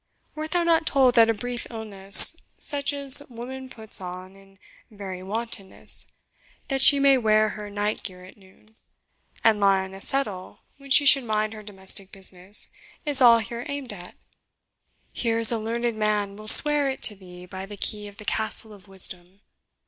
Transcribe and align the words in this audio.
Wert 0.33 0.49
thou 0.49 0.63
not 0.63 0.87
told 0.87 1.13
that 1.13 1.29
a 1.29 1.33
brief 1.35 1.67
illness, 1.69 2.35
such 2.57 2.91
as 2.91 3.21
woman 3.29 3.69
puts 3.69 4.01
on 4.01 4.35
in 4.35 4.57
very 4.89 5.21
wantonness, 5.21 6.07
that 6.69 6.81
she 6.81 6.99
may 6.99 7.19
wear 7.19 7.49
her 7.49 7.69
night 7.69 8.01
gear 8.01 8.25
at 8.25 8.35
noon, 8.35 8.77
and 9.43 9.59
lie 9.59 9.83
on 9.83 9.93
a 9.93 10.01
settle 10.01 10.61
when 10.77 10.89
she 10.89 11.05
should 11.05 11.23
mind 11.23 11.53
her 11.53 11.61
domestic 11.61 12.11
business, 12.11 12.71
is 13.05 13.21
all 13.21 13.37
here 13.37 13.63
aimed 13.69 13.93
at? 13.93 14.15
Here 15.13 15.37
is 15.37 15.51
a 15.51 15.59
learned 15.59 15.95
man 15.95 16.35
will 16.35 16.47
swear 16.47 16.89
it 16.89 17.03
to 17.03 17.15
thee 17.15 17.45
by 17.45 17.67
the 17.67 17.77
key 17.77 18.07
of 18.07 18.17
the 18.17 18.25
Castle 18.25 18.73
of 18.73 18.87
Wisdom." 18.87 19.41